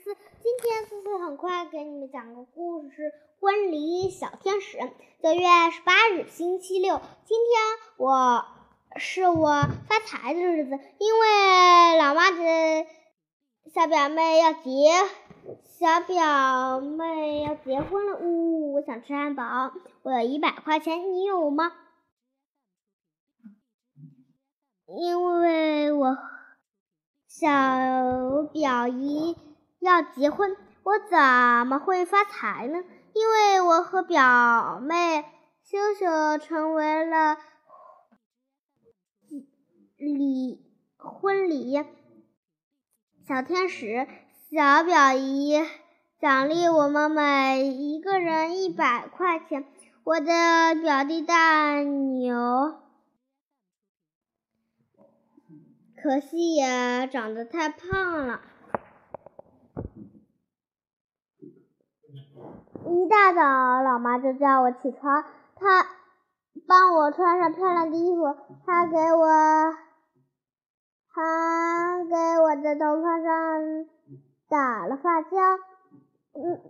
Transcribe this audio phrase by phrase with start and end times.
[0.00, 0.16] 思。
[0.42, 3.02] 今天思思很快给你们讲个故事，是
[3.38, 4.78] 《婚礼小天使》。
[5.22, 7.60] 九月十八日，星期六，今天
[7.98, 8.46] 我
[8.96, 12.86] 是我发财的日子，因为老妈的
[13.72, 14.90] 小表妹要结，
[15.78, 18.18] 小表妹要结婚了。
[18.18, 19.72] 呜，我想吃汉堡，
[20.02, 21.72] 我有一百块钱，你有吗？
[24.86, 26.16] 因为我。
[27.32, 27.46] 小
[28.52, 29.36] 表姨
[29.80, 32.84] 要结婚，我怎么会发财呢？
[33.12, 35.24] 因为我和表妹
[35.64, 37.38] 秀秀成为了
[39.96, 40.62] 礼
[40.96, 41.84] 婚礼
[43.26, 44.06] 小天使。
[44.50, 45.60] 小表姨
[46.20, 49.64] 奖励我们每一个人一百块钱。
[50.02, 52.80] 我的表弟大牛。
[56.02, 58.40] 可惜呀，长得太胖了。
[62.90, 65.24] 一大早，老妈就叫我起床，
[65.54, 65.86] 她
[66.66, 69.26] 帮我穿上漂亮的衣服，她给我，
[71.12, 73.86] 还给我的头发上
[74.48, 75.28] 打了发胶。
[76.34, 76.60] 嗯，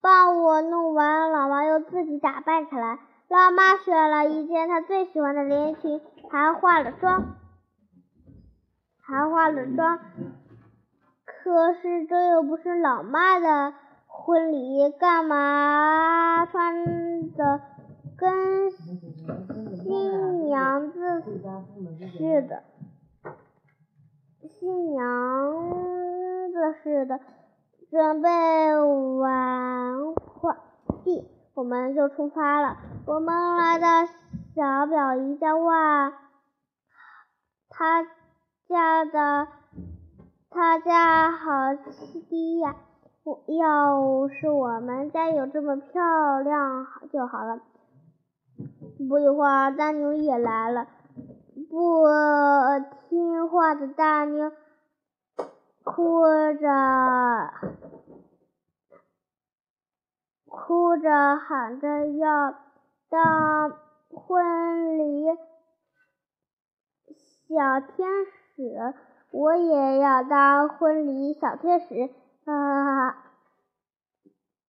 [0.00, 3.00] 帮我弄完，老妈又自己打扮起来。
[3.28, 7.34] 老妈选了一件她最喜欢的连衣裙，还化了妆。
[9.02, 9.98] 还化了妆，
[11.26, 13.74] 可是这又不是老妈的
[14.24, 17.60] 婚礼，干嘛穿的
[18.16, 22.62] 跟新娘子似的？
[24.48, 25.02] 新娘
[26.50, 27.20] 子似的，
[27.90, 28.30] 准备
[29.18, 30.56] 完快
[31.04, 32.78] 毕，我们就出发了。
[33.04, 34.06] 我们来到
[34.54, 36.14] 小表姨家哇，
[37.68, 38.06] 她。
[38.66, 39.46] 家的
[40.48, 41.74] 她家好
[42.30, 42.74] 低呀！
[43.46, 47.60] 要是我们家有这么漂亮就好了。
[49.08, 50.86] 不一会儿，大牛也来了。
[51.70, 52.04] 不
[53.08, 54.52] 听话的大牛
[55.84, 56.24] 哭
[56.60, 56.68] 着
[60.46, 62.54] 哭着喊着要
[63.08, 63.72] 当
[64.10, 65.26] 婚礼
[67.48, 68.34] 小天使。
[68.56, 68.94] 使
[69.32, 72.10] 我也要当婚礼小天使，
[72.44, 73.24] 啊！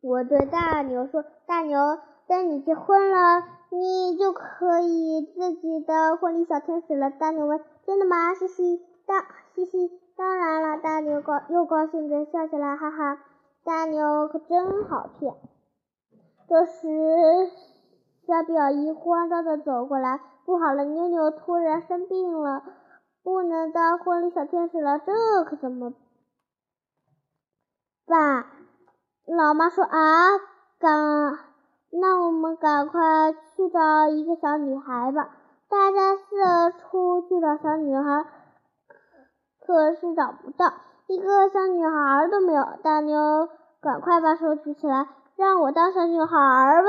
[0.00, 9.24] 我对大牛说：“大牛，等你结婚了，你就可以自己的婚礼小天使了。”大牛问：“真的吗？”嘻嘻，当
[9.54, 10.78] 嘻嘻，当然了。
[10.78, 13.18] 大牛高又高兴的笑起来，哈哈，
[13.64, 15.34] 大牛可真好骗。
[16.48, 17.50] 这时，
[18.26, 22.62] 小表姨慌张的走过来：“不好了，妞妞突然生病了。”
[23.24, 25.12] 不能当婚礼小天使了，这
[25.44, 25.92] 可怎么？
[28.08, 28.46] 爸
[29.26, 30.38] 老妈说啊，
[30.78, 31.38] 赶，
[31.90, 35.28] 那我们赶快去找一个小女孩吧。
[35.68, 38.24] 大家四处去找小女孩，
[39.60, 40.72] 可是找不到，
[41.06, 42.64] 一个小女孩都没有。
[42.82, 43.50] 大妞，
[43.82, 46.88] 赶快把手举起来，让我当小女孩吧。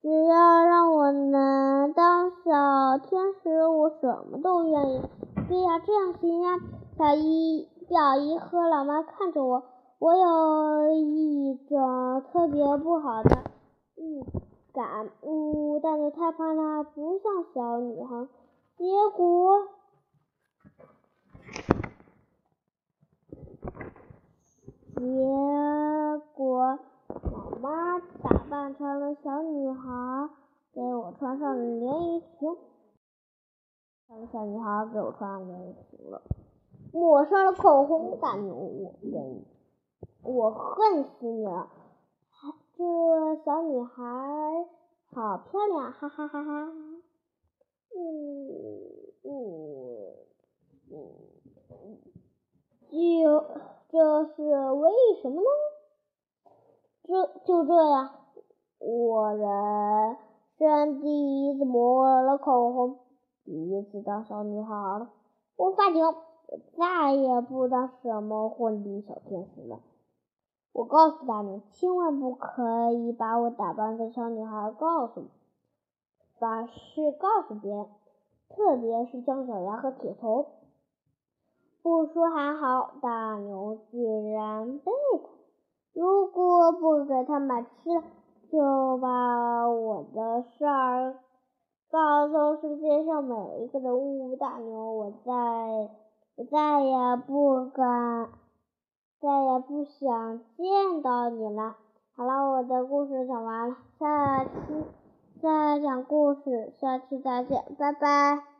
[0.00, 5.02] 只要让我能当小天使，我什么都愿意。
[5.48, 6.60] 对呀，这样行呀。
[6.98, 9.64] 小姨、表姨和老妈看着我，
[10.02, 13.44] 我有一种特别不好的
[13.94, 14.24] 预
[14.72, 15.08] 感。
[15.22, 18.26] 呜，但是太胖了，不像小女孩。
[18.76, 19.68] 结果，
[24.96, 26.80] 结果。
[27.32, 30.30] 老妈打扮成了小女孩，
[30.72, 32.56] 给我穿上了连衣裙。
[34.32, 36.22] 小女孩给我穿上连衣裙了，
[36.92, 38.18] 抹上了口红。
[38.20, 39.46] 大牛，我愿意，
[40.24, 41.68] 我恨死你了！
[42.74, 44.02] 这小女孩
[45.12, 46.72] 好漂亮，哈哈哈哈！
[47.94, 47.98] 嗯
[49.24, 49.30] 嗯
[50.90, 50.96] 嗯，
[52.90, 53.44] 就
[53.88, 55.48] 这是为什么呢？
[57.04, 58.10] 就就这样，
[58.78, 60.16] 我人
[60.58, 62.98] 生第一次抹了口红，
[63.44, 65.10] 第一次当小女孩了。
[65.56, 66.14] 我发情，我
[66.76, 69.80] 再也不当什么婚礼小天使了。
[70.72, 75.24] 我告诉大牛，千万不可以把我打扮的小女孩，告诉
[76.38, 77.86] 把事告诉别人，
[78.48, 80.46] 特别是姜小牙和铁头。
[81.82, 84.02] 不说还好，大牛居
[84.32, 84.92] 然背。
[85.92, 88.02] 如果不给他买吃的，
[88.50, 91.18] 就把我的事儿
[91.90, 93.34] 告诉世界上每
[93.64, 93.94] 一个人。
[93.98, 95.32] 呜，大牛，我再，
[96.36, 98.30] 我再也不敢
[99.22, 101.76] 再也不想见到你了。
[102.16, 104.50] 好了，我的故事讲完了，下期
[105.40, 108.51] 再讲故事，下期再见，拜拜。